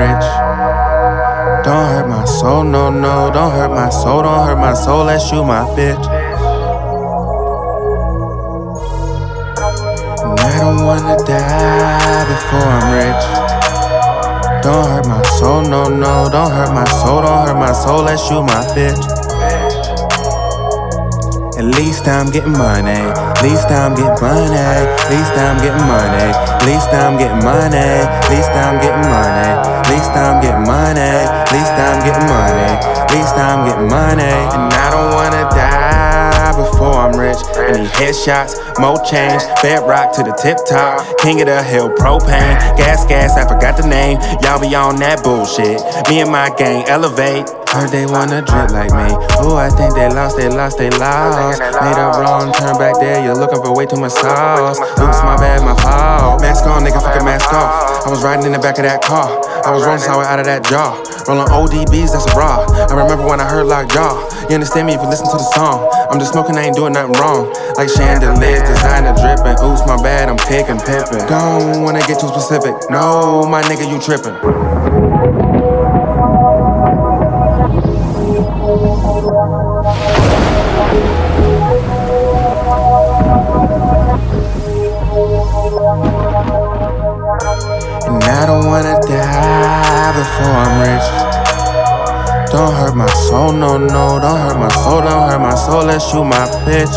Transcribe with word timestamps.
Don't 0.00 1.88
hurt 1.92 2.08
my 2.08 2.24
soul, 2.24 2.64
no, 2.64 2.88
no. 2.88 3.30
Don't 3.32 3.52
hurt 3.52 3.70
my 3.70 3.90
soul, 3.90 4.22
don't 4.22 4.46
hurt 4.46 4.56
my 4.56 4.72
soul. 4.72 5.04
Let's 5.04 5.30
you 5.30 5.44
my 5.44 5.62
bitch. 5.76 6.06
And 10.24 10.40
I 10.40 10.58
don't 10.60 10.86
wanna 10.86 11.16
die 11.24 12.24
before 12.32 12.68
I'm 12.76 12.86
rich. 12.96 13.24
Don't 14.64 14.86
hurt 14.88 15.06
my 15.06 15.22
soul, 15.38 15.62
no, 15.62 15.84
no. 15.84 16.28
Don't 16.32 16.50
hurt 16.50 16.72
my 16.72 16.84
soul, 17.02 17.20
don't 17.22 17.46
hurt 17.46 17.58
my 17.58 17.72
soul. 17.72 18.02
Let's 18.02 18.30
you 18.30 18.42
my 18.42 18.64
bitch. 18.74 19.04
At 21.58 21.66
least 21.76 22.08
I'm 22.08 22.30
getting 22.30 22.52
money. 22.52 22.88
At 22.90 23.42
least 23.42 23.68
I'm 23.68 23.94
getting 23.94 24.16
money. 24.22 24.56
At 24.56 25.10
least 25.10 25.36
I'm 25.36 25.58
getting 25.58 25.86
money. 25.86 26.32
At 26.32 26.64
least 26.64 26.88
I'm 26.88 27.18
getting 27.18 27.44
money. 27.44 27.76
At 27.76 28.30
least 28.30 28.48
I'm 28.48 28.80
getting 28.80 29.10
money. 29.10 29.39
And 34.52 34.72
I 34.72 34.90
don't 34.90 35.14
wanna 35.14 35.48
die 35.50 36.52
before 36.56 36.94
I'm 36.94 37.16
rich. 37.18 37.38
I 37.56 37.72
need 37.72 37.90
headshots, 37.90 38.54
more 38.78 38.98
change, 39.04 39.42
bedrock 39.62 40.12
to 40.14 40.22
the 40.22 40.32
tip 40.32 40.58
top. 40.68 41.18
King 41.18 41.40
of 41.40 41.46
the 41.46 41.62
hill, 41.62 41.90
propane, 41.90 42.58
gas, 42.76 43.04
gas. 43.06 43.36
I 43.36 43.46
forgot 43.46 43.76
the 43.76 43.86
name. 43.86 44.18
Y'all 44.42 44.60
be 44.60 44.74
on 44.74 44.96
that 44.96 45.22
bullshit. 45.22 45.80
Me 46.08 46.20
and 46.20 46.30
my 46.30 46.50
gang 46.56 46.84
elevate. 46.88 47.48
Heard 47.70 47.90
they 47.94 48.04
wanna 48.04 48.42
drip 48.42 48.74
like 48.74 48.90
me. 48.90 49.06
Ooh, 49.46 49.54
I 49.54 49.70
think 49.70 49.94
they 49.94 50.08
lost, 50.10 50.36
they 50.36 50.48
lost, 50.48 50.76
they 50.76 50.90
lost. 50.90 51.60
Made 51.60 51.94
a 51.94 52.10
wrong 52.18 52.52
turn 52.52 52.74
back 52.82 52.98
there, 52.98 53.22
you're 53.22 53.38
looking 53.38 53.62
for 53.62 53.72
way 53.72 53.86
too 53.86 53.94
much 53.94 54.10
sauce. 54.10 54.80
Oops, 54.98 55.20
my 55.22 55.36
bad, 55.38 55.62
my 55.62 55.78
fault. 55.78 56.42
Mask 56.42 56.66
on, 56.66 56.82
nigga, 56.82 57.00
fucking 57.00 57.24
mask 57.24 57.52
off. 57.52 58.04
I 58.04 58.10
was 58.10 58.24
riding 58.24 58.46
in 58.46 58.52
the 58.52 58.58
back 58.58 58.78
of 58.78 58.84
that 58.84 59.02
car. 59.02 59.30
I 59.64 59.70
was 59.72 59.84
rolling 59.84 60.00
sour 60.00 60.24
out 60.24 60.38
of 60.38 60.46
that 60.46 60.64
jar. 60.64 60.96
Rolling 61.28 61.48
ODBs, 61.52 62.12
that's 62.12 62.26
a 62.32 62.36
raw. 62.36 62.64
I 62.88 62.94
remember 62.96 63.26
when 63.26 63.40
I 63.40 63.48
heard 63.48 63.66
Lockjaw. 63.66 64.48
You 64.48 64.54
understand 64.54 64.86
me 64.86 64.94
if 64.94 65.02
you 65.02 65.08
listen 65.08 65.26
to 65.26 65.36
the 65.36 65.50
song. 65.54 65.90
I'm 66.10 66.18
just 66.18 66.32
smoking, 66.32 66.56
I 66.56 66.64
ain't 66.64 66.76
doing 66.76 66.92
nothing 66.92 67.12
wrong. 67.20 67.52
Like 67.76 67.88
chandeliers, 67.88 68.62
designer 68.62 69.12
dripping. 69.14 69.58
Oops, 69.60 69.82
my 69.86 70.00
bad, 70.02 70.28
I'm 70.28 70.38
picking, 70.38 70.80
pimping. 70.80 71.26
Don't 71.28 71.82
wanna 71.82 72.00
get 72.00 72.20
too 72.20 72.28
specific. 72.28 72.74
No, 72.90 73.44
my 73.44 73.62
nigga, 73.62 73.84
you 73.90 74.00
tripping. 74.00 75.09
I 88.40 88.46
don't 88.46 88.64
wanna 88.64 88.96
die 89.04 90.12
before 90.16 90.56
I'm 90.64 90.80
rich. 90.80 91.08
Don't 92.50 92.72
hurt 92.72 92.96
my 92.96 93.06
soul, 93.28 93.52
no, 93.52 93.76
no. 93.76 94.16
Don't 94.16 94.40
hurt 94.40 94.56
my 94.56 94.72
soul, 94.80 95.02
don't 95.02 95.28
hurt 95.28 95.40
my 95.40 95.54
soul. 95.54 95.84
Let's 95.84 96.08
shoot 96.08 96.24
my 96.24 96.48
bitch. 96.64 96.88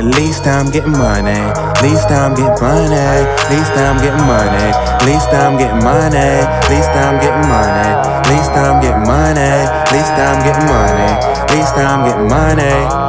At 0.00 0.04
least 0.16 0.46
I'm 0.46 0.70
getting 0.70 0.96
money. 0.96 1.36
At 1.36 1.82
least 1.82 2.08
I'm 2.08 2.32
getting 2.40 2.56
money. 2.56 2.96
At 2.96 3.50
least 3.52 3.76
I'm 3.76 4.00
getting 4.00 4.24
money. 4.24 4.72
At 4.72 5.04
least 5.04 5.28
I'm 5.28 5.58
getting 5.60 5.84
money. 5.84 6.16
At 6.16 6.70
least 6.72 6.88
I'm 6.96 7.20
getting 7.20 7.44
money. 7.52 7.92
At 8.00 8.32
least 8.32 8.56
I'm 8.56 8.80
getting 8.80 9.04
money. 9.04 9.44
At 9.44 9.92
least 9.92 10.16
I'm 10.16 10.40
getting 10.40 10.68
money. 10.72 11.36
Least 11.52 11.76
I'm 11.76 12.00
getting 12.08 12.28
money. 12.28 13.05